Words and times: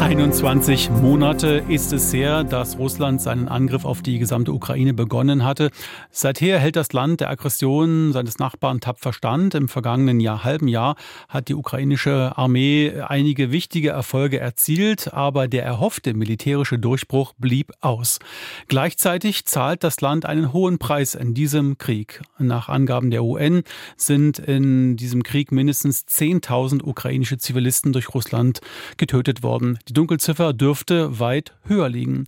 21 0.00 0.88
Monate 1.02 1.62
ist 1.68 1.92
es 1.92 2.10
her, 2.10 2.42
dass 2.42 2.78
Russland 2.78 3.20
seinen 3.20 3.48
Angriff 3.48 3.84
auf 3.84 4.00
die 4.00 4.18
gesamte 4.18 4.50
Ukraine 4.50 4.94
begonnen 4.94 5.44
hatte. 5.44 5.70
Seither 6.10 6.58
hält 6.58 6.76
das 6.76 6.94
Land 6.94 7.20
der 7.20 7.28
Aggression 7.28 8.14
seines 8.14 8.38
Nachbarn 8.38 8.80
tapfer 8.80 9.12
stand. 9.12 9.54
Im 9.54 9.68
vergangenen 9.68 10.18
Jahr, 10.18 10.42
halben 10.42 10.68
Jahr 10.68 10.96
hat 11.28 11.48
die 11.48 11.54
ukrainische 11.54 12.32
Armee 12.36 12.94
einige 13.06 13.52
wichtige 13.52 13.90
Erfolge 13.90 14.40
erzielt, 14.40 15.12
aber 15.12 15.48
der 15.48 15.64
erhoffte 15.64 16.14
militärische 16.14 16.78
Durchbruch 16.78 17.34
blieb 17.36 17.70
aus. 17.82 18.20
Gleichzeitig 18.68 19.44
zahlt 19.44 19.84
das 19.84 20.00
Land 20.00 20.24
einen 20.24 20.54
hohen 20.54 20.78
Preis 20.78 21.14
in 21.14 21.34
diesem 21.34 21.76
Krieg. 21.76 22.22
Nach 22.38 22.70
Angaben 22.70 23.10
der 23.10 23.22
UN 23.22 23.64
sind 23.98 24.38
in 24.38 24.96
diesem 24.96 25.22
Krieg 25.24 25.52
mindestens 25.52 26.06
10.000 26.08 26.82
ukrainische 26.82 27.36
Zivilisten 27.36 27.92
durch 27.92 28.14
Russland 28.14 28.62
getötet 28.96 29.42
worden. 29.42 29.78
Die 29.90 29.94
Dunkelziffer 29.94 30.52
dürfte 30.52 31.18
weit 31.18 31.52
höher 31.64 31.88
liegen. 31.88 32.26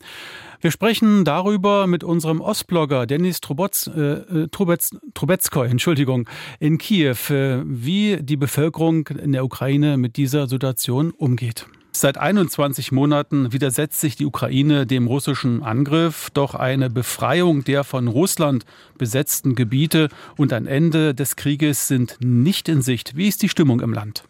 Wir 0.61 0.73
sprechen 0.73 1.25
darüber 1.25 1.87
mit 1.87 2.03
unserem 2.03 2.41
Ostblogger 2.41 3.07
Dennis 3.07 3.41
Trubotz, 3.41 3.87
äh, 3.87 4.49
Trubetz, 4.49 4.91
Trubetskoy, 5.15 5.69
Entschuldigung, 5.69 6.29
in 6.59 6.77
Kiew, 6.79 7.31
äh, 7.31 7.63
wie 7.65 8.19
die 8.21 8.37
Bevölkerung 8.37 9.07
in 9.07 9.31
der 9.31 9.45
Ukraine 9.45 9.97
mit 9.97 10.17
dieser 10.17 10.49
Situation 10.49 11.13
umgeht. 11.13 11.67
Seit 11.93 12.19
21 12.19 12.91
Monaten 12.91 13.53
widersetzt 13.53 14.01
sich 14.01 14.17
die 14.17 14.27
Ukraine 14.27 14.85
dem 14.85 15.07
russischen 15.07 15.63
Angriff, 15.63 16.31
doch 16.35 16.57
eine 16.57 16.91
Befreiung 16.91 17.63
der 17.63 17.85
von 17.85 18.09
Russland 18.09 18.65
besetzten 18.99 19.55
Gebiete 19.55 20.09
und 20.37 20.53
ein 20.53 20.67
Ende 20.67 21.15
des 21.15 21.37
Krieges 21.37 21.87
sind 21.87 22.17
nicht 22.19 22.69
in 22.69 22.83
Sicht. 22.83 23.17
Wie 23.17 23.29
ist 23.29 23.41
die 23.41 23.49
Stimmung 23.49 23.81
im 23.81 23.93
Land? 23.93 24.25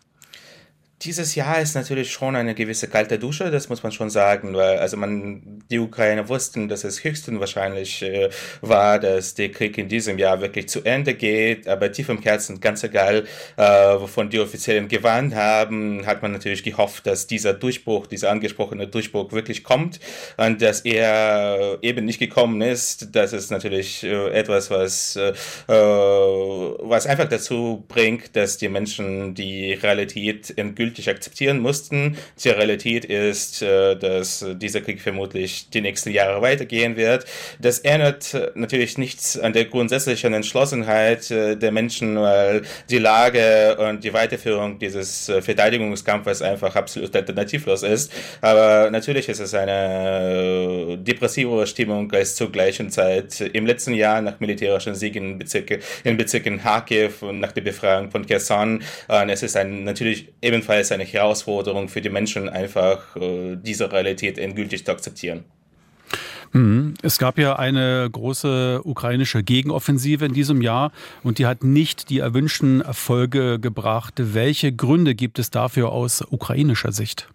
Dieses 1.05 1.35
Jahr 1.35 1.61
ist 1.61 1.75
natürlich 1.75 2.13
schon 2.13 2.37
eine 2.37 2.55
gewisse 2.55 2.87
kalte 2.87 3.19
Dusche, 3.19 3.51
das 3.51 3.69
muss 3.69 3.83
man 3.83 3.91
schon 3.91 4.09
sagen, 4.09 4.55
weil 4.55 4.79
also 4.79 4.97
man 4.97 5.61
die 5.69 5.81
Ukraine 5.81 6.29
wussten, 6.29 6.69
dass 6.69 6.85
es 6.85 7.03
höchstens 7.03 7.41
wahrscheinlich 7.41 8.03
äh, 8.03 8.31
war, 8.61 9.01
dass 9.01 9.35
der 9.35 9.51
Krieg 9.51 9.77
in 9.79 9.89
diesem 9.89 10.17
Jahr 10.19 10.41
wirklich 10.41 10.69
zu 10.69 10.85
Ende 10.85 11.15
geht, 11.15 11.67
aber 11.67 11.91
tief 11.91 12.09
im 12.09 12.23
Herzen 12.23 12.61
ganz 12.61 12.85
egal, 12.85 13.25
äh, 13.57 13.63
wovon 13.63 14.31
die 14.31 14.39
Offiziellen 14.39 14.87
gewarnt 14.87 15.35
haben, 15.35 16.07
hat 16.07 16.23
man 16.23 16.31
natürlich 16.31 16.63
gehofft, 16.63 17.05
dass 17.07 17.27
dieser 17.27 17.53
Durchbruch, 17.53 18.07
dieser 18.07 18.31
angesprochene 18.31 18.87
Durchbruch 18.87 19.33
wirklich 19.33 19.65
kommt 19.65 19.99
und 20.37 20.63
dass 20.63 20.83
er 20.83 21.79
eben 21.83 22.05
nicht 22.05 22.21
gekommen 22.21 22.61
ist. 22.61 23.09
Das 23.17 23.33
ist 23.33 23.51
natürlich 23.51 24.05
äh, 24.05 24.31
etwas, 24.31 24.71
was 24.71 25.17
äh, 25.17 25.33
was 25.67 27.07
einfach 27.07 27.29
dazu 27.29 27.85
bringt, 27.89 28.37
dass 28.37 28.57
die 28.57 28.69
Menschen 28.69 29.35
die 29.35 29.73
Realität 29.73 30.57
endgültig 30.57 30.92
endgültig 30.93 31.09
akzeptieren 31.09 31.61
mussten. 31.61 32.17
Die 32.43 32.51
Realität 32.51 33.05
ist, 33.05 33.63
äh, 33.63 33.97
dass 33.97 34.45
dieser 34.57 34.81
Krieg 34.81 35.01
vermutlich 35.01 35.71
die 35.71 35.81
nächsten 35.81 36.11
Jahre 36.11 36.43
weitergehen 36.43 36.97
wird. 36.97 37.25
Das 37.61 37.79
ändert 37.81 38.35
äh, 38.35 38.51
natürlich 38.55 38.99
nichts 38.99 39.39
an 39.39 39.53
der 39.53 39.65
grundsätzlichen 39.67 40.35
Entschlossenheit 40.35 41.31
äh, 41.31 41.57
der 41.57 41.73
Menschen, 41.73 42.21
weil 42.21 42.63
die 42.91 42.99
Lage 42.99 43.77
und 43.79 44.05
die 44.05 44.13
Weiterführung 44.13 44.79
dieses 44.79 45.27
Verteidigungskampfes 45.41 46.43
einfach 46.43 46.77
absolut 46.77 47.15
alternativlos 47.17 47.83
ist. 47.83 48.13
Aber 48.41 48.91
natürlich 48.91 49.29
ist 49.29 49.41
es 49.41 49.55
eine 49.55 50.99
depressivere 50.99 51.67
Stimmung 51.67 52.11
als 52.13 52.35
zur 52.35 52.53
gleichen 52.53 52.91
Zeit 52.91 53.41
im 53.41 53.67
letzten 53.67 53.95
Jahr 53.95 54.21
nach 54.21 54.41
militärischen 54.41 54.95
Siegen 54.95 55.33
in, 55.33 55.39
Bezirke, 55.39 55.81
in 56.05 56.17
Bezirken 56.17 56.61
Kharkiv 56.61 57.23
und 57.23 57.41
nach 57.41 57.53
der 57.53 57.63
Befreiung 57.63 58.11
von 58.11 58.27
Kherson. 58.27 58.83
Und 59.09 59.29
es 59.29 59.43
ist 59.43 59.57
ein 59.57 59.85
natürlich 59.85 60.29
ebenfalls 60.43 60.82
es 60.83 60.93
eine 60.93 61.05
Herausforderung 61.05 61.89
für 61.89 62.01
die 62.01 62.11
Menschen, 62.11 62.49
einfach 62.49 63.17
äh, 63.17 63.57
diese 63.57 63.91
Realität 63.91 64.39
endgültig 64.39 64.85
zu 64.85 64.93
akzeptieren. 64.93 65.45
Mhm. 66.53 66.95
Es 67.03 67.19
gab 67.19 67.39
ja 67.39 67.57
eine 67.57 68.09
große 68.11 68.83
ukrainische 68.85 69.43
Gegenoffensive 69.43 70.27
in 70.27 70.35
diesem 70.35 70.61
Jahr 70.63 70.93
und 71.23 71.39
die 71.39 71.47
hat 71.47 71.65
nicht 71.65 72.11
die 72.11 72.19
erwünschten 72.19 72.83
Erfolge 72.83 73.59
gebracht. 73.59 74.15
Welche 74.19 74.73
Gründe 74.73 75.15
gibt 75.15 75.39
es 75.39 75.51
dafür 75.51 75.93
aus 75.93 76.23
ukrainischer 76.31 76.93
Sicht? 76.93 77.29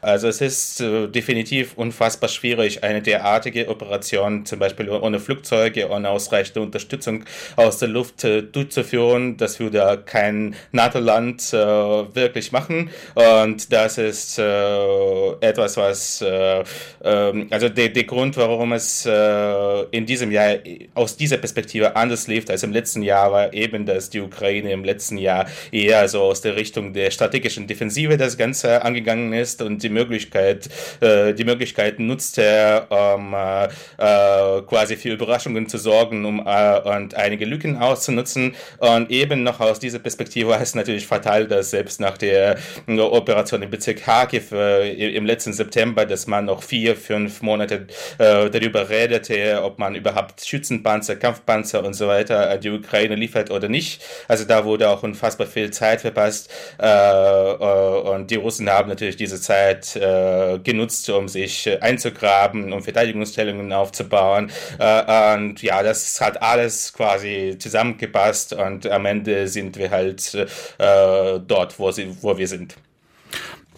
Also 0.00 0.28
es 0.28 0.40
ist 0.40 0.80
äh, 0.80 1.08
definitiv 1.08 1.74
unfassbar 1.76 2.28
schwierig, 2.28 2.84
eine 2.84 3.02
derartige 3.02 3.68
Operation 3.68 4.46
zum 4.46 4.58
Beispiel 4.58 4.88
ohne 4.90 5.18
Flugzeuge, 5.18 5.88
ohne 5.90 6.10
ausreichende 6.10 6.60
Unterstützung 6.60 7.24
aus 7.56 7.78
der 7.78 7.88
Luft 7.88 8.24
äh, 8.24 8.42
durchzuführen. 8.42 9.36
Das 9.36 9.58
würde 9.58 10.02
kein 10.04 10.54
NATO-Land 10.72 11.52
äh, 11.52 11.56
wirklich 11.56 12.52
machen. 12.52 12.90
Und 13.14 13.72
das 13.72 13.98
ist 13.98 14.38
äh, 14.38 15.30
etwas, 15.40 15.76
was, 15.76 16.22
äh, 16.22 16.62
ähm, 17.02 17.48
also 17.50 17.68
der, 17.68 17.88
der 17.88 18.04
Grund, 18.04 18.36
warum 18.36 18.72
es 18.72 19.04
äh, 19.06 19.82
in 19.90 20.06
diesem 20.06 20.30
Jahr 20.30 20.56
aus 20.94 21.16
dieser 21.16 21.38
Perspektive 21.38 21.96
anders 21.96 22.28
lief 22.28 22.48
als 22.48 22.62
im 22.62 22.72
letzten 22.72 23.02
Jahr, 23.02 23.32
war 23.32 23.52
eben, 23.52 23.84
dass 23.84 24.10
die 24.10 24.20
Ukraine 24.20 24.72
im 24.72 24.84
letzten 24.84 25.18
Jahr 25.18 25.46
eher 25.72 26.08
so 26.08 26.22
aus 26.22 26.40
der 26.40 26.56
Richtung 26.56 26.92
der 26.92 27.10
strategischen 27.10 27.66
Defensive 27.66 28.16
das 28.16 28.36
Ganze 28.36 28.82
angegangen 28.82 29.32
ist 29.32 29.62
und 29.62 29.82
die 29.82 29.87
Möglichkeit, 29.90 30.68
äh, 31.00 31.34
die 31.34 31.44
Möglichkeit 31.44 31.98
nutzt 31.98 32.38
er, 32.38 32.86
um 32.90 33.34
äh, 33.34 33.64
äh, 33.64 34.62
quasi 34.62 34.96
für 34.96 35.10
Überraschungen 35.10 35.68
zu 35.68 35.78
sorgen 35.78 36.24
um, 36.24 36.46
äh, 36.46 36.80
und 36.96 37.14
einige 37.14 37.44
Lücken 37.44 37.76
auszunutzen. 37.78 38.54
Und 38.78 39.10
eben 39.10 39.42
noch 39.42 39.60
aus 39.60 39.78
dieser 39.78 39.98
Perspektive 39.98 40.54
ist 40.54 40.68
es 40.68 40.74
natürlich 40.74 41.06
fatal, 41.06 41.46
dass 41.46 41.70
selbst 41.70 42.00
nach 42.00 42.18
der 42.18 42.58
Operation 42.86 43.62
im 43.62 43.70
Bezirk 43.70 44.02
Kharkiv 44.02 44.52
äh, 44.52 45.14
im 45.14 45.26
letzten 45.26 45.52
September, 45.52 46.06
dass 46.06 46.26
man 46.26 46.46
noch 46.46 46.62
vier, 46.62 46.96
fünf 46.96 47.42
Monate 47.42 47.86
äh, 48.18 48.50
darüber 48.50 48.88
redete, 48.88 49.62
ob 49.62 49.78
man 49.78 49.94
überhaupt 49.94 50.44
Schützenpanzer, 50.44 51.16
Kampfpanzer 51.16 51.84
und 51.84 51.94
so 51.94 52.08
weiter 52.08 52.50
an 52.50 52.60
die 52.60 52.70
Ukraine 52.70 53.14
liefert 53.14 53.50
oder 53.50 53.68
nicht. 53.68 54.02
Also 54.28 54.44
da 54.44 54.64
wurde 54.64 54.88
auch 54.88 55.02
unfassbar 55.02 55.46
viel 55.46 55.70
Zeit 55.70 56.00
verpasst. 56.00 56.50
und 56.78 58.30
die 58.30 58.36
Russen 58.36 58.68
haben 58.70 58.88
natürlich 58.88 59.16
diese 59.16 59.40
Zeit 59.40 59.77
Zeit 59.80 59.96
äh, 59.96 60.58
genutzt, 60.58 61.08
um 61.10 61.28
sich 61.28 61.68
einzugraben, 61.82 62.72
um 62.72 62.82
Verteidigungsstellungen 62.82 63.72
aufzubauen. 63.72 64.50
Äh, 64.78 65.34
und 65.36 65.62
ja, 65.62 65.82
das 65.82 66.20
hat 66.20 66.40
alles 66.42 66.92
quasi 66.92 67.56
zusammengepasst 67.58 68.52
und 68.52 68.86
am 68.86 69.06
Ende 69.06 69.48
sind 69.48 69.76
wir 69.76 69.90
halt 69.90 70.34
äh, 70.34 71.40
dort, 71.46 71.78
wo, 71.78 71.90
sie, 71.90 72.16
wo 72.20 72.36
wir 72.36 72.48
sind. 72.48 72.76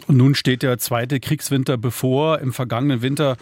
Und 0.07 0.17
nun 0.17 0.35
steht 0.35 0.63
der 0.63 0.79
zweite 0.79 1.21
Kriegswinter 1.21 1.77
bevor. 1.77 2.41
Im 2.41 2.53
vergangenen 2.53 3.01
Winter 3.01 3.37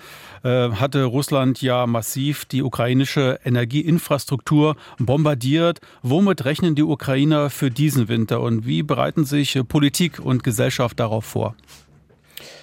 äh, 0.45 0.69
hatte 0.69 1.05
Russland 1.05 1.63
ja 1.63 1.87
massiv 1.87 2.45
die 2.45 2.63
ukrainische 2.63 3.41
Energieinfrastruktur 3.43 4.77
bombardiert. 4.99 5.79
Womit 6.03 6.45
rechnen 6.45 6.75
die 6.75 6.83
Ukrainer 6.83 7.49
für 7.49 7.71
diesen 7.71 8.09
Winter 8.09 8.43
und 8.43 8.67
wie 8.67 8.83
bereiten 8.83 9.25
sich 9.25 9.59
Politik 9.67 10.19
und 10.19 10.45
Gesellschaft 10.45 11.01
darauf 11.01 11.25
vor? 11.25 11.55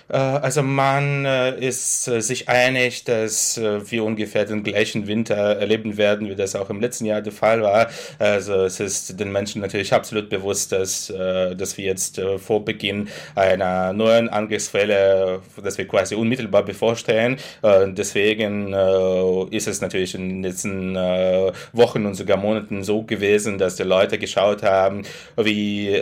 Äh, 0.10 0.18
also 0.18 0.62
man 0.62 1.26
äh, 1.26 1.60
ist 1.60 2.08
äh, 2.08 2.22
sich 2.22 2.50
einig, 2.50 3.04
dass 3.04 3.60
wir 3.60 4.04
ungefähr 4.04 4.46
den 4.46 4.64
gleichen 4.64 5.08
Winter 5.08 5.36
erleben 5.36 5.98
werden, 5.98 6.30
wie 6.30 6.36
das 6.36 6.56
auch 6.56 6.70
im 6.70 6.80
letzten 6.80 7.06
Jahr 7.06 7.22
der 7.22 7.34
Fall 7.34 7.62
war. 7.62 7.90
Also 8.20 8.66
es 8.66 8.80
ist 8.80 9.20
den 9.20 9.32
Menschen 9.32 9.62
natürlich 9.62 9.94
absolut 9.94 10.30
bewusst, 10.30 10.72
dass, 10.72 11.08
dass 11.08 11.78
wir 11.78 11.86
jetzt 11.86 12.22
vor 12.38 12.64
Beginn 12.66 13.08
einer 13.36 13.94
neuen 13.94 14.30
Angriffswelle, 14.30 15.42
dass 15.64 15.78
wir 15.78 15.88
quasi 15.88 16.16
unmittelbar 16.16 16.64
bevorstehen. 16.64 17.38
Deswegen 17.64 18.74
ist 19.52 19.68
es 19.68 19.82
natürlich 19.82 20.16
in 20.16 20.30
den 20.30 20.44
letzten 20.44 20.96
Wochen 21.74 22.06
und 22.06 22.16
sogar 22.16 22.38
Monaten 22.38 22.84
so 22.84 23.04
gewesen, 23.04 23.58
dass 23.58 23.76
die 23.76 23.84
Leute 23.84 24.18
geschaut 24.18 24.64
haben, 24.64 25.04
wie 25.38 26.02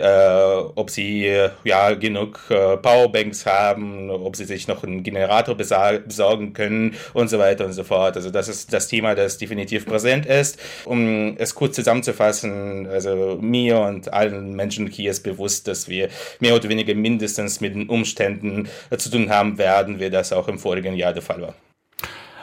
ob 0.74 0.90
sie 0.90 1.32
ja 1.64 1.94
genug 1.94 2.40
Powerbanks 2.48 3.46
haben, 3.46 3.93
ob 4.10 4.36
sie 4.36 4.44
sich 4.44 4.68
noch 4.68 4.84
einen 4.84 5.02
Generator 5.02 5.54
besorgen 5.54 6.52
können 6.52 6.94
und 7.12 7.28
so 7.28 7.38
weiter 7.38 7.64
und 7.64 7.72
so 7.72 7.84
fort. 7.84 8.16
Also 8.16 8.30
das 8.30 8.48
ist 8.48 8.72
das 8.72 8.88
Thema, 8.88 9.14
das 9.14 9.38
definitiv 9.38 9.86
präsent 9.86 10.26
ist. 10.26 10.58
Um 10.84 11.36
es 11.38 11.54
kurz 11.54 11.76
zusammenzufassen, 11.76 12.86
also 12.86 13.38
mir 13.40 13.80
und 13.80 14.12
allen 14.12 14.54
Menschen 14.54 14.86
hier 14.86 15.10
ist 15.10 15.22
bewusst, 15.22 15.68
dass 15.68 15.88
wir 15.88 16.08
mehr 16.40 16.54
oder 16.54 16.68
weniger 16.68 16.94
mindestens 16.94 17.60
mit 17.60 17.74
den 17.74 17.88
Umständen 17.88 18.68
zu 18.96 19.10
tun 19.10 19.30
haben 19.30 19.58
werden, 19.58 20.00
wie 20.00 20.10
das 20.10 20.32
auch 20.32 20.48
im 20.48 20.58
vorigen 20.58 20.94
Jahr 20.94 21.12
der 21.12 21.22
Fall 21.22 21.42
war. 21.42 21.54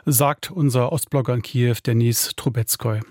Sagt 0.06 0.50
unser 0.50 0.92
Ostblogger 0.92 1.34
in 1.36 1.42
Kiew, 1.42 1.76
Denis 1.86 2.32
Trubetskoy. 2.36 3.02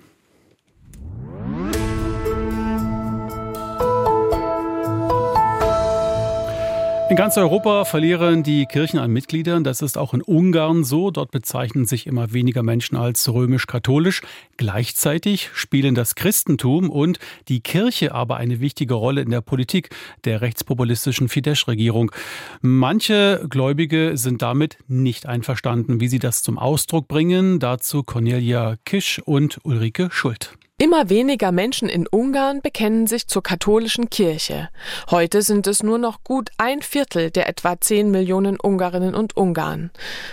In 7.11 7.17
ganz 7.17 7.37
Europa 7.37 7.85
verlieren 7.87 8.45
die 8.45 8.67
Kirchen 8.67 9.01
an 9.01 9.11
Mitgliedern. 9.11 9.65
Das 9.65 9.83
ist 9.83 9.99
auch 9.99 10.15
in 10.15 10.23
Ungarn 10.23 10.85
so. 10.85 11.11
Dort 11.11 11.33
bezeichnen 11.33 11.85
sich 11.85 12.07
immer 12.07 12.33
weniger 12.33 12.63
Menschen 12.63 12.97
als 12.97 13.29
römisch-katholisch. 13.29 14.23
Gleichzeitig 14.59 15.51
spielen 15.53 15.97
das 15.97 16.15
Christentum 16.15 16.89
und 16.89 17.19
die 17.49 17.63
Kirche 17.63 18.15
aber 18.15 18.37
eine 18.37 18.61
wichtige 18.61 18.95
Rolle 18.95 19.23
in 19.23 19.31
der 19.31 19.41
Politik 19.41 19.91
der 20.25 20.41
rechtspopulistischen 20.41 21.29
Fidesz-Regierung. 21.29 22.13
Manche 22.61 23.45
Gläubige 23.51 24.17
sind 24.17 24.41
damit 24.41 24.79
nicht 24.87 25.27
einverstanden. 25.27 26.01
Wie 26.01 26.07
sie 26.07 26.21
das 26.21 26.45
zum 26.45 26.61
Ausdruck 26.61 27.09
bringen, 27.09 27.59
dazu 27.59 28.05
Cornelia 28.05 28.77
Kisch 28.85 29.21
und 29.25 29.59
Ulrike 29.65 30.11
Schult. 30.13 30.60
Immer 30.81 31.11
weniger 31.11 31.53
Menschen 31.53 31.91
in 31.91 32.07
Ungarn 32.07 32.63
bekennen 32.63 33.07
sich 33.07 33.27
zur 33.27 33.43
katholischen 33.43 34.09
Kirche. 34.09 34.71
Heute 35.11 35.43
sind 35.43 35.67
es 35.67 35.83
nur 35.83 35.99
noch 35.99 36.25
gut 36.25 36.49
ein 36.57 36.81
Viertel 36.81 37.31
der 37.31 37.51
etwa 37.51 37.79
10 37.79 38.11
Millionen 38.11 38.59
Ungarinnen 38.59 39.15
und 39.15 39.37
Ungarn. 39.37 39.91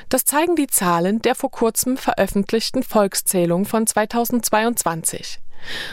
Das 0.07 0.23
zeigen 0.23 0.55
die 0.55 0.67
Zahlen 0.67 1.21
der 1.21 1.35
vor 1.35 1.51
kurzem 1.51 1.97
veröffentlichten 1.97 2.81
Volkszählung 2.81 3.65
von 3.65 3.85
2022. 3.85 5.41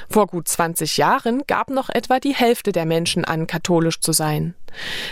Vor 0.09 0.29
gut 0.29 0.47
20 0.47 0.99
Jahren 0.99 1.43
gab 1.49 1.69
noch 1.69 1.89
etwa 1.89 2.21
die 2.21 2.37
Hälfte 2.37 2.71
der 2.71 2.87
Menschen 2.87 3.25
an, 3.25 3.49
katholisch 3.49 3.99
zu 3.99 4.13
sein. 4.13 4.55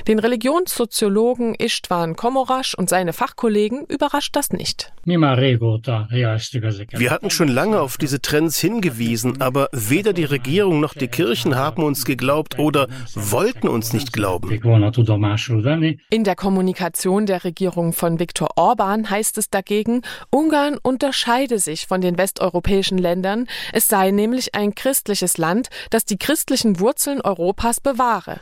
Den 0.09 0.19
Religionssoziologen 0.19 1.55
Istvan 1.55 2.17
Komorasch 2.17 2.75
und 2.75 2.89
seine 2.89 3.13
Fachkollegen 3.13 3.85
überrascht 3.87 4.37
das 4.37 4.51
nicht. 4.51 4.93
Wir 5.05 7.11
hatten 7.11 7.31
schon 7.31 7.49
lange 7.49 7.81
auf 7.81 7.97
diese 7.97 8.21
Trends 8.21 8.59
hingewiesen, 8.59 9.41
aber 9.41 9.69
weder 9.73 10.13
die 10.13 10.25
Regierung 10.25 10.81
noch 10.81 10.95
die 10.95 11.09
Kirchen 11.09 11.57
haben 11.57 11.83
uns 11.83 12.05
geglaubt 12.05 12.59
oder 12.59 12.89
wollten 13.15 13.69
uns 13.69 13.93
nicht 13.93 14.13
glauben. 14.13 14.51
In 16.11 16.25
der 16.25 16.37
Kommunikation 16.37 17.27
der 17.27 17.45
Regierung 17.45 17.93
von 17.93 18.19
Viktor 18.19 18.49
Orban 18.57 19.11
heißt 19.11 19.39
es 19.39 19.51
dagegen, 19.51 20.03
Ungarn 20.31 20.79
unterscheide 20.83 21.59
sich 21.59 21.87
von 21.87 22.01
den 22.01 22.19
westeuropäischen 22.19 22.99
Ländern, 22.99 23.47
es 23.73 23.89
sei 23.89 24.11
nämlich 24.11 24.55
ein 24.55 24.75
christliches 24.75 25.39
Land, 25.39 25.69
das 25.91 26.05
die 26.05 26.19
christlichen 26.19 26.81
Wurzeln 26.81 27.21
Europas 27.21 27.81
bewahre. 27.81 28.41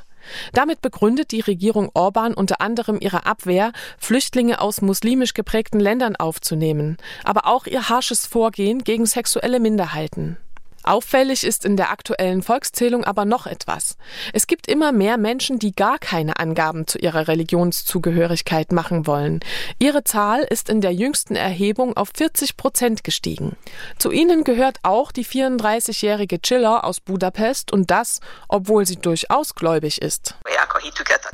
Damit 0.52 0.82
begründet 0.82 1.32
die 1.32 1.40
Regierung 1.40 1.90
Orban 1.94 2.34
unter 2.34 2.60
anderem 2.60 2.98
ihre 3.00 3.26
Abwehr, 3.26 3.72
Flüchtlinge 3.98 4.60
aus 4.60 4.82
muslimisch 4.82 5.34
geprägten 5.34 5.80
Ländern 5.80 6.16
aufzunehmen, 6.16 6.96
aber 7.24 7.46
auch 7.46 7.66
ihr 7.66 7.88
harsches 7.88 8.26
Vorgehen 8.26 8.84
gegen 8.84 9.06
sexuelle 9.06 9.60
Minderheiten. 9.60 10.36
Auffällig 10.82 11.44
ist 11.44 11.64
in 11.64 11.76
der 11.76 11.90
aktuellen 11.90 12.42
Volkszählung 12.42 13.04
aber 13.04 13.24
noch 13.24 13.46
etwas. 13.46 13.96
Es 14.32 14.46
gibt 14.46 14.66
immer 14.66 14.92
mehr 14.92 15.18
Menschen, 15.18 15.58
die 15.58 15.72
gar 15.72 15.98
keine 15.98 16.38
Angaben 16.38 16.86
zu 16.86 16.98
ihrer 16.98 17.28
Religionszugehörigkeit 17.28 18.72
machen 18.72 19.06
wollen. 19.06 19.40
Ihre 19.78 20.04
Zahl 20.04 20.40
ist 20.42 20.68
in 20.68 20.80
der 20.80 20.92
jüngsten 20.92 21.36
Erhebung 21.36 21.96
auf 21.96 22.10
40 22.16 22.56
Prozent 22.56 23.04
gestiegen. 23.04 23.56
Zu 23.98 24.10
ihnen 24.10 24.44
gehört 24.44 24.78
auch 24.82 25.12
die 25.12 25.24
34-jährige 25.24 26.40
Chiller 26.40 26.84
aus 26.84 27.00
Budapest 27.00 27.72
und 27.72 27.90
das, 27.90 28.20
obwohl 28.48 28.86
sie 28.86 28.96
durchaus 28.96 29.54
gläubig 29.54 30.00
ist. 30.00 30.34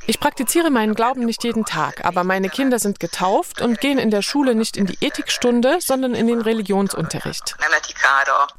Ich 0.08 0.20
praktiziere 0.20 0.70
meinen 0.70 0.94
Glauben 0.94 1.24
nicht 1.24 1.44
jeden 1.44 1.64
Tag, 1.64 2.04
aber 2.04 2.24
meine 2.24 2.48
Kinder 2.48 2.78
sind 2.78 3.00
getauft 3.00 3.60
und 3.60 3.80
gehen 3.80 3.98
in 3.98 4.10
der 4.10 4.22
Schule 4.22 4.54
nicht 4.54 4.76
in 4.76 4.86
die 4.86 4.98
Ethikstunde, 5.00 5.78
sondern 5.80 6.14
in 6.14 6.26
den 6.26 6.40
Religionsunterricht. 6.40 7.56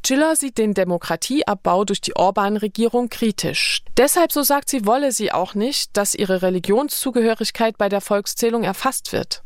Chiller 0.03 0.35
sieht 0.35 0.57
den 0.57 0.73
Demokratieabbau 0.77 1.83
durch 1.83 2.01
die 2.01 2.15
Orban-Regierung 2.15 3.09
kritisch. 3.09 3.81
Deshalb, 3.97 4.31
so 4.31 4.43
sagt 4.43 4.69
sie, 4.69 4.85
wolle 4.85 5.11
sie 5.11 5.31
auch 5.31 5.55
nicht, 5.55 5.97
dass 5.97 6.15
ihre 6.15 6.41
Religionszugehörigkeit 6.41 7.77
bei 7.77 7.89
der 7.89 8.01
Volkszählung 8.01 8.63
erfasst 8.63 9.11
wird. 9.11 9.43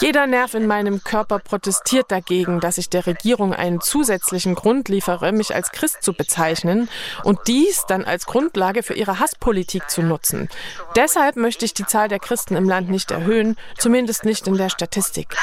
Jeder 0.00 0.26
Nerv 0.26 0.54
in 0.54 0.66
meinem 0.66 1.02
Körper 1.02 1.40
protestiert 1.40 2.12
dagegen, 2.12 2.60
dass 2.60 2.78
ich 2.78 2.88
der 2.90 3.06
Regierung 3.06 3.54
einen 3.54 3.80
zusätzlichen 3.80 4.54
Grund 4.54 4.88
liefere, 4.88 5.32
mich 5.32 5.54
als 5.54 5.72
Christ 5.72 6.02
zu 6.02 6.12
bezeichnen 6.12 6.88
und 7.24 7.40
dies 7.48 7.84
dann 7.86 8.04
als 8.04 8.26
Grundlage 8.26 8.82
für 8.82 8.94
ihre 8.94 9.18
Hasspolitik 9.18 9.90
zu 9.90 10.02
nutzen. 10.02 10.48
Deshalb 10.94 11.36
möchte 11.36 11.64
ich 11.64 11.74
die 11.74 11.86
Zahl 11.86 12.08
der 12.08 12.20
Christen 12.20 12.54
im 12.54 12.68
Land 12.68 12.88
nicht 12.88 13.10
erhöhen, 13.10 13.56
zumindest 13.78 14.24
nicht 14.24 14.46
in 14.46 14.56
der 14.56 14.68
Statistik. 14.68 15.34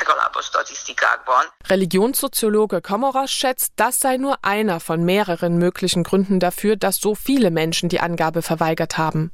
Religionssoziologe 1.67 2.81
Komoras 2.81 3.31
schätzt, 3.31 3.73
das 3.75 3.99
sei 3.99 4.17
nur 4.17 4.37
einer 4.43 4.79
von 4.79 5.03
mehreren 5.03 5.57
möglichen 5.57 6.03
Gründen 6.03 6.39
dafür, 6.39 6.77
dass 6.77 6.97
so 6.97 7.15
viele 7.15 7.51
Menschen 7.51 7.89
die 7.89 7.99
Angabe 7.99 8.41
verweigert 8.41 8.97
haben. 8.97 9.31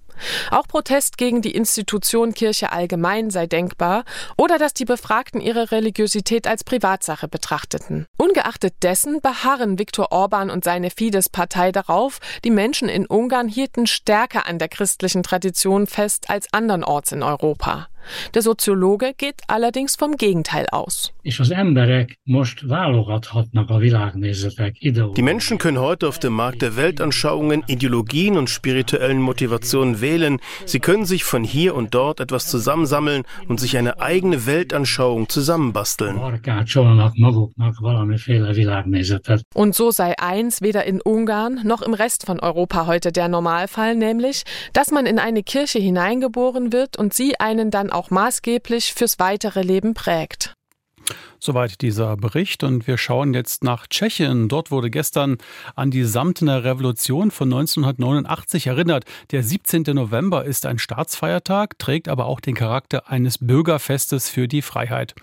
Auch 0.51 0.67
Protest 0.67 1.17
gegen 1.17 1.41
die 1.41 1.55
Institution 1.55 2.33
Kirche 2.33 2.71
allgemein 2.71 3.29
sei 3.29 3.47
denkbar 3.47 4.03
oder 4.37 4.57
dass 4.57 4.73
die 4.73 4.85
Befragten 4.85 5.41
ihre 5.41 5.71
Religiosität 5.71 6.47
als 6.47 6.63
Privatsache 6.63 7.27
betrachteten. 7.27 8.07
Ungeachtet 8.17 8.75
dessen 8.83 9.21
beharren 9.21 9.79
Viktor 9.79 10.11
Orban 10.11 10.49
und 10.49 10.63
seine 10.63 10.89
Fidesz-Partei 10.89 11.71
darauf, 11.71 12.19
die 12.43 12.51
Menschen 12.51 12.89
in 12.89 13.05
Ungarn 13.05 13.47
hielten 13.47 13.87
stärker 13.87 14.45
an 14.47 14.59
der 14.59 14.69
christlichen 14.69 15.23
Tradition 15.23 15.87
fest 15.87 16.29
als 16.29 16.47
andernorts 16.51 17.11
in 17.11 17.23
Europa. 17.23 17.87
Der 18.33 18.41
Soziologe 18.41 19.13
geht 19.17 19.41
allerdings 19.47 19.95
vom 19.95 20.17
Gegenteil 20.17 20.67
aus. 20.71 21.13
Die 21.23 21.31
Menschen 25.21 25.57
können 25.57 25.79
heute 25.79 26.07
auf 26.07 26.19
dem 26.19 26.33
Markt 26.33 26.61
der 26.61 26.75
Weltanschauungen, 26.75 27.63
Ideologien 27.67 28.37
und 28.37 28.49
spirituellen 28.49 29.21
Motivationen 29.21 30.01
wählen. 30.01 30.39
Sie 30.65 30.79
können 30.79 31.05
sich 31.05 31.23
von 31.23 31.43
hier 31.43 31.75
und 31.75 31.93
dort 31.93 32.19
etwas 32.19 32.47
zusammensammeln 32.47 33.23
und 33.47 33.59
sich 33.59 33.77
eine 33.77 33.99
eigene 33.99 34.45
Weltanschauung 34.45 35.29
zusammenbasteln. 35.29 36.17
Und 39.53 39.75
so 39.75 39.91
sei 39.91 40.19
eins 40.19 40.61
weder 40.61 40.85
in 40.85 41.01
Ungarn 41.01 41.61
noch 41.63 41.81
im 41.81 41.93
Rest 41.93 42.25
von 42.25 42.39
Europa 42.39 42.87
heute 42.87 43.11
der 43.11 43.27
Normalfall, 43.27 43.95
nämlich, 43.95 44.43
dass 44.73 44.91
man 44.91 45.05
in 45.05 45.19
eine 45.19 45.43
Kirche 45.43 45.79
hineingeboren 45.79 46.71
wird 46.71 46.97
und 46.97 47.13
sie 47.13 47.39
einen 47.39 47.71
dann 47.71 47.89
auch 47.95 48.11
maßgeblich 48.11 48.93
fürs 48.93 49.19
weitere 49.19 49.61
Leben 49.61 49.93
prägt. 49.93 50.53
Soweit 51.39 51.81
dieser 51.81 52.17
Bericht. 52.17 52.63
Und 52.63 52.87
wir 52.87 52.97
schauen 52.97 53.33
jetzt 53.33 53.63
nach 53.63 53.87
Tschechien. 53.87 54.47
Dort 54.47 54.71
wurde 54.71 54.89
gestern 54.89 55.37
an 55.75 55.91
die 55.91 56.03
Samtene 56.03 56.63
Revolution 56.63 57.29
von 57.31 57.49
1989 57.53 58.67
erinnert. 58.67 59.05
Der 59.31 59.43
17. 59.43 59.83
November 59.93 60.45
ist 60.45 60.65
ein 60.65 60.79
Staatsfeiertag, 60.79 61.77
trägt 61.77 62.07
aber 62.07 62.25
auch 62.25 62.39
den 62.39 62.55
Charakter 62.55 63.09
eines 63.09 63.37
Bürgerfestes 63.37 64.29
für 64.29 64.47
die 64.47 64.61
Freiheit. 64.61 65.13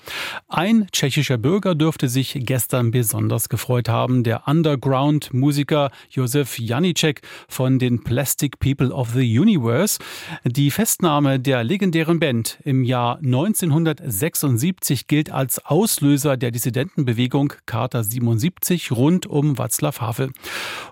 Ein 0.49 0.87
tschechischer 0.93 1.38
Bürger 1.38 1.75
dürfte 1.75 2.09
sich 2.09 2.38
gestern 2.41 2.91
besonders 2.91 3.49
gefreut 3.49 3.88
haben. 3.88 4.23
Der 4.23 4.47
Underground-Musiker 4.47 5.90
Josef 6.11 6.59
Janicek 6.59 7.23
von 7.49 7.78
den 7.78 8.04
Plastic 8.04 8.61
People 8.61 8.92
of 8.92 9.11
the 9.14 9.38
Universe. 9.38 9.99
Die 10.45 10.71
Festnahme 10.71 11.40
der 11.40 11.64
legendären 11.64 12.21
Band 12.21 12.59
im 12.64 12.85
Jahr 12.85 13.19
1976 13.19 15.07
gilt 15.07 15.31
als 15.33 15.64
Auslöser 15.64 16.01
Auslöser 16.02 16.37
der 16.37 16.50
Dissidentenbewegung 16.50 17.52
Charta 17.64 18.02
77 18.02 18.90
rund 18.90 19.25
um 19.25 19.54
Václav 19.54 20.00
Havel. 20.00 20.32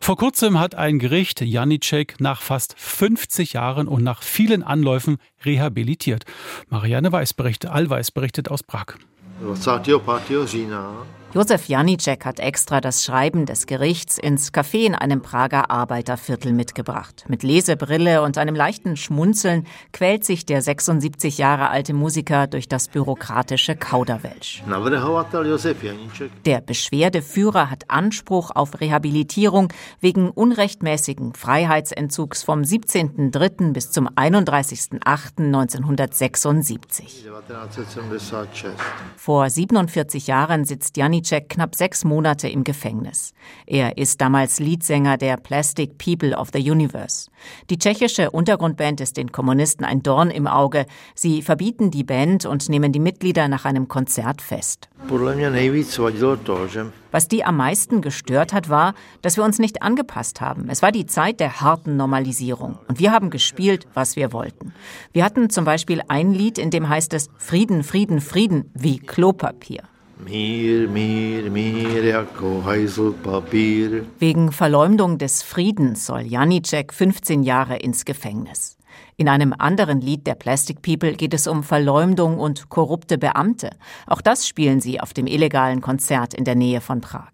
Vor 0.01 0.17
kurzem 0.17 0.61
hat 0.61 0.77
ein 0.77 1.01
Gericht 1.01 1.41
Janicek 1.41 2.21
nach 2.21 2.41
fast 2.43 2.77
50 2.79 3.55
Jahren 3.55 3.89
und 3.89 4.05
nach 4.05 4.23
vielen 4.23 4.63
Anläufen 4.63 5.17
rehabilitiert. 5.45 6.27
Marianne 6.69 7.11
Weiß 7.11 7.35
berichtet, 7.35 7.73
Allweis 7.73 8.13
berichtet 8.13 8.53
aus 8.53 8.63
Prag. 8.63 8.99
Josef 11.33 11.69
Janicek 11.69 12.25
hat 12.25 12.41
extra 12.41 12.81
das 12.81 13.05
Schreiben 13.05 13.47
des 13.47 13.67
Gerichts 13.67 14.19
ins 14.19 14.53
Café 14.53 14.85
in 14.85 14.97
einem 14.97 15.23
Prager 15.23 15.71
Arbeiterviertel 15.71 16.53
mitgebracht. 16.53 17.25
Mit 17.29 17.45
Lesebrille 17.45 18.23
und 18.23 18.37
einem 18.37 18.57
leichten 18.57 18.97
Schmunzeln 18.97 19.65
quält 19.93 20.25
sich 20.25 20.45
der 20.45 20.61
76 20.61 21.39
Jahre 21.39 21.69
alte 21.69 21.95
Musiker 21.95 22.49
durch 22.49 22.67
das 22.67 22.89
bürokratische 22.89 23.77
Kauderwelsch. 23.77 24.65
Der 26.45 26.61
Beschwerdeführer 26.61 27.71
hat 27.71 27.85
Anspruch 27.87 28.51
auf 28.53 28.81
Rehabilitierung 28.81 29.73
wegen 30.01 30.31
unrechtmäßigen 30.31 31.35
Freiheitsentzugs 31.35 32.43
vom 32.43 32.63
17.03. 32.63 33.73
bis 33.73 33.93
zum 33.93 34.09
31.08.1976. 34.09 37.05
Vor 39.17 39.49
47 39.49 40.27
Jahren 40.27 40.65
sitzt 40.65 40.97
Janicek 40.97 41.20
Janicek 41.21 41.51
knapp 41.51 41.75
sechs 41.75 42.05
Monate 42.05 42.49
im 42.49 42.65
Gefängnis. 42.65 43.35
Er 43.67 43.99
ist 43.99 44.21
damals 44.21 44.59
Leadsänger 44.59 45.19
der 45.19 45.37
Plastic 45.37 45.99
People 45.99 46.37
of 46.37 46.49
the 46.53 46.71
Universe. 46.71 47.31
Die 47.69 47.79
tschechische 47.79 48.31
Untergrundband 48.31 49.01
ist 49.01 49.17
den 49.17 49.33
Kommunisten 49.33 49.85
ein 49.85 50.03
Dorn 50.03 50.31
im 50.31 50.47
Auge. 50.47 50.87
Sie 51.15 51.43
verbieten 51.43 51.91
die 51.91 52.05
Band 52.05 52.47
und 52.47 52.69
nehmen 52.69 52.93
die 52.93 53.01
Mitglieder 53.01 53.49
nach 53.49 53.65
einem 53.65 53.89
Konzert 53.89 54.41
fest. 54.41 54.89
Was 57.13 57.29
die 57.29 57.45
am 57.45 57.57
meisten 57.57 58.01
gestört 58.01 58.53
hat, 58.53 58.69
war, 58.69 58.95
dass 59.21 59.37
wir 59.37 59.45
uns 59.45 59.59
nicht 59.59 59.83
angepasst 59.83 60.41
haben. 60.41 60.69
Es 60.71 60.81
war 60.81 60.93
die 60.93 61.07
Zeit 61.07 61.41
der 61.41 61.61
harten 61.61 61.97
Normalisierung. 61.97 62.79
Und 62.89 62.99
wir 62.99 63.13
haben 63.13 63.31
gespielt, 63.31 63.87
was 63.95 64.17
wir 64.17 64.33
wollten. 64.33 64.73
Wir 65.13 65.25
hatten 65.25 65.51
zum 65.51 65.65
Beispiel 65.65 66.03
ein 66.09 66.33
Lied, 66.33 66.59
in 66.59 66.71
dem 66.71 66.89
heißt 66.89 67.13
es 67.15 67.29
Frieden, 67.37 67.83
Frieden, 67.83 68.21
Frieden, 68.21 68.71
wie 68.75 68.99
Klopapier. 68.99 69.90
Mir, 70.25 70.87
mir, 70.89 71.51
mir, 71.51 72.27
Wegen 74.19 74.53
Verleumdung 74.53 75.19
des 75.19 75.43
Friedens 75.43 76.07
soll 76.07 76.21
Janicek 76.23 76.93
15 76.93 77.43
Jahre 77.43 77.77
ins 77.77 78.05
Gefängnis. 78.05 78.77
In 79.17 79.29
einem 79.29 79.55
anderen 79.57 80.01
Lied 80.01 80.27
der 80.27 80.35
Plastic 80.35 80.83
People 80.83 81.15
geht 81.15 81.33
es 81.33 81.47
um 81.47 81.63
Verleumdung 81.63 82.39
und 82.39 82.69
korrupte 82.69 83.17
Beamte. 83.17 83.71
Auch 84.07 84.21
das 84.21 84.47
spielen 84.47 84.81
sie 84.81 85.01
auf 85.01 85.15
dem 85.15 85.27
illegalen 85.27 85.81
Konzert 85.81 86.35
in 86.35 86.45
der 86.45 86.55
Nähe 86.55 86.81
von 86.81 87.01
Prag. 87.01 87.31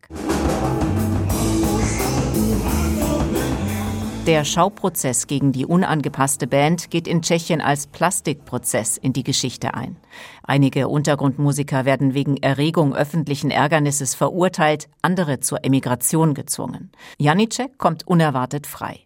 Der 4.26 4.45
Schauprozess 4.45 5.28
gegen 5.28 5.52
die 5.52 5.66
unangepasste 5.66 6.49
Band 6.49 6.90
geht 6.90 7.06
in 7.06 7.23
Tschechien 7.23 7.61
als 7.61 7.87
Plastikprozess 7.87 8.97
in 8.97 9.12
die 9.12 9.23
Geschichte 9.23 9.75
ein. 9.75 9.99
Einige 10.42 10.88
Untergrundmusiker 10.88 11.85
werden 11.85 12.12
wegen 12.12 12.37
Erregung 12.37 12.92
öffentlichen 12.92 13.52
Ärgernisses 13.52 14.16
verurteilt, 14.16 14.88
andere 15.00 15.38
zur 15.38 15.64
Emigration 15.64 16.35
gezwungen. 16.35 16.90
Janicek 17.18 17.78
kommt 17.78 18.04
unerwartet 18.09 18.66
frei. 18.66 18.99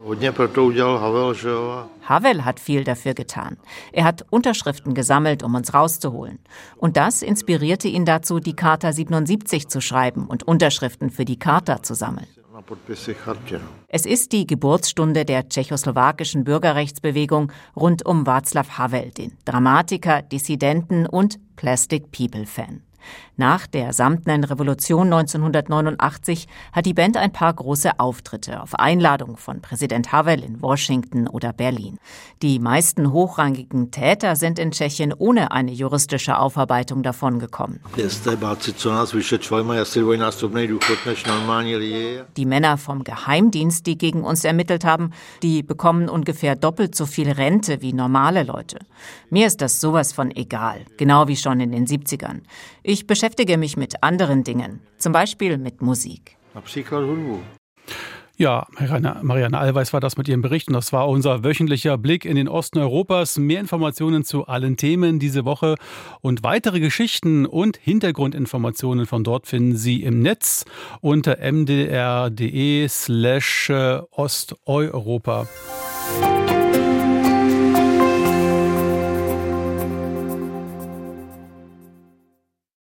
Havel 2.08 2.44
hat 2.46 2.58
viel 2.58 2.84
dafür 2.84 3.12
getan. 3.12 3.58
Er 3.92 4.04
hat 4.04 4.24
Unterschriften 4.30 4.94
gesammelt, 4.94 5.42
um 5.42 5.54
uns 5.54 5.74
rauszuholen. 5.74 6.38
Und 6.78 6.96
das 6.96 7.20
inspirierte 7.20 7.88
ihn 7.88 8.06
dazu, 8.06 8.40
die 8.40 8.56
Charta 8.56 8.90
77 8.90 9.68
zu 9.68 9.82
schreiben 9.82 10.28
und 10.28 10.48
Unterschriften 10.48 11.10
für 11.10 11.26
die 11.26 11.38
Charta 11.38 11.82
zu 11.82 11.92
sammeln. 11.92 12.26
Es 13.88 14.06
ist 14.06 14.32
die 14.32 14.46
Geburtsstunde 14.46 15.24
der 15.24 15.48
tschechoslowakischen 15.48 16.44
Bürgerrechtsbewegung 16.44 17.52
rund 17.76 18.04
um 18.04 18.24
Václav 18.24 18.78
Havel, 18.78 19.10
den 19.10 19.36
Dramatiker, 19.44 20.22
Dissidenten 20.22 21.06
und 21.06 21.38
Plastic 21.56 22.10
People 22.12 22.46
Fan. 22.46 22.82
Nach 23.36 23.66
der 23.66 23.92
Samtenen 23.92 24.44
Revolution 24.44 25.12
1989 25.12 26.46
hat 26.72 26.84
die 26.84 26.92
Band 26.92 27.16
ein 27.16 27.32
paar 27.32 27.54
große 27.54 27.98
Auftritte 27.98 28.62
auf 28.62 28.74
Einladung 28.74 29.36
von 29.36 29.62
Präsident 29.62 30.12
Havel 30.12 30.42
in 30.44 30.60
Washington 30.60 31.26
oder 31.26 31.52
Berlin. 31.52 31.98
Die 32.42 32.58
meisten 32.58 33.12
hochrangigen 33.12 33.90
Täter 33.90 34.36
sind 34.36 34.58
in 34.58 34.72
Tschechien 34.72 35.14
ohne 35.16 35.52
eine 35.52 35.72
juristische 35.72 36.38
Aufarbeitung 36.38 37.02
davongekommen. 37.02 37.80
Die 42.36 42.46
Männer 42.46 42.76
vom 42.76 43.04
Geheimdienst, 43.04 43.86
die 43.86 43.96
gegen 43.96 44.22
uns 44.22 44.44
ermittelt 44.44 44.84
haben, 44.84 45.12
die 45.42 45.62
bekommen 45.62 46.08
ungefähr 46.08 46.56
doppelt 46.56 46.94
so 46.94 47.06
viel 47.06 47.30
Rente 47.30 47.80
wie 47.80 47.92
normale 47.92 48.42
Leute. 48.42 48.78
Mir 49.30 49.46
ist 49.46 49.60
das 49.60 49.80
sowas 49.80 50.12
von 50.12 50.30
egal, 50.34 50.80
genau 50.96 51.28
wie 51.28 51.36
schon 51.36 51.60
in 51.60 51.72
den 51.72 51.86
70ern. 51.86 52.40
Ich 52.90 53.06
beschäftige 53.06 53.56
mich 53.56 53.76
mit 53.76 54.02
anderen 54.02 54.42
Dingen, 54.42 54.80
zum 54.98 55.12
Beispiel 55.12 55.58
mit 55.58 55.80
Musik. 55.80 56.36
Ja, 58.36 58.66
Marianne 59.22 59.58
Allweis 59.58 59.92
war 59.92 60.00
das 60.00 60.16
mit 60.16 60.26
ihrem 60.26 60.42
Bericht 60.42 60.66
und 60.66 60.74
das 60.74 60.92
war 60.92 61.08
unser 61.08 61.44
wöchentlicher 61.44 61.96
Blick 61.98 62.24
in 62.24 62.34
den 62.34 62.48
Osten 62.48 62.80
Europas. 62.80 63.38
Mehr 63.38 63.60
Informationen 63.60 64.24
zu 64.24 64.48
allen 64.48 64.76
Themen 64.76 65.20
diese 65.20 65.44
Woche 65.44 65.76
und 66.20 66.42
weitere 66.42 66.80
Geschichten 66.80 67.46
und 67.46 67.76
Hintergrundinformationen 67.76 69.06
von 69.06 69.22
dort 69.22 69.46
finden 69.46 69.76
Sie 69.76 70.02
im 70.02 70.18
Netz 70.18 70.64
unter 71.00 71.36
mdr.de 71.38 72.88
slash 72.88 73.70
Osteuropa. 74.10 75.46